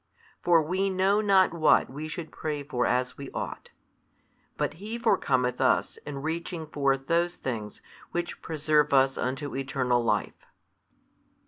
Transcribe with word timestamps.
For 0.41 0.63
we 0.63 0.89
know 0.89 1.21
not 1.21 1.53
what 1.53 1.87
we 1.87 2.07
should 2.07 2.31
pray 2.31 2.63
for 2.63 2.87
as 2.87 3.19
we 3.19 3.29
ought, 3.35 3.69
but 4.57 4.77
He 4.81 4.97
forecometh 4.97 5.61
us 5.61 5.97
in 6.07 6.23
reaching 6.23 6.65
forth 6.65 7.05
those 7.05 7.35
things 7.35 7.83
which 8.09 8.41
preserve 8.41 8.93
us 8.93 9.15
unto 9.15 9.55
eternal 9.55 10.03
life. 10.03 10.47